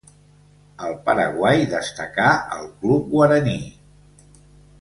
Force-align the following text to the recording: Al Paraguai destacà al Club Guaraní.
Al 0.87 0.95
Paraguai 1.09 1.67
destacà 1.75 2.31
al 2.57 2.67
Club 2.81 3.15
Guaraní. 3.15 3.57